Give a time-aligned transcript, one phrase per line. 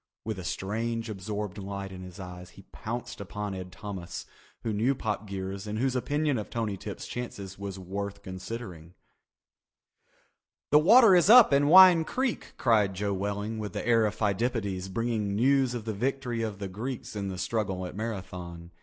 [0.25, 4.25] With a strange absorbed light in his eyes he pounced upon Ed Thomas,
[4.63, 8.95] he who knew Pop Geers and whose opinion of Tony Tip's chances was worth considering.
[10.71, 14.89] "The water is up in Wine Creek," cried Joe Welling with the air of Pheidippides
[14.91, 18.71] bringing news of the victory of the Greeks in the struggle at Marathon.